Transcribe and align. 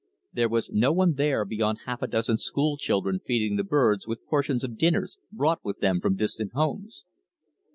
There 0.33 0.49
was 0.49 0.71
no 0.71 0.91
one 0.91 1.13
there 1.13 1.45
beyond 1.45 1.81
half 1.85 2.01
a 2.01 2.07
dozen 2.07 2.39
school 2.39 2.75
children 2.75 3.19
feeding 3.23 3.55
the 3.55 3.63
birds 3.63 4.07
with 4.07 4.25
portions 4.25 4.63
of 4.63 4.75
dinners 4.75 5.19
brought 5.31 5.63
with 5.63 5.79
them 5.79 6.01
from 6.01 6.15
distant 6.15 6.53
homes. 6.53 7.03